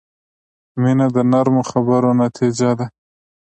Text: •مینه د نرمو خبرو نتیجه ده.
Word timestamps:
•مینه 0.81 1.07
د 1.15 1.17
نرمو 1.31 1.61
خبرو 1.71 2.09
نتیجه 2.23 2.69
ده. 2.79 2.85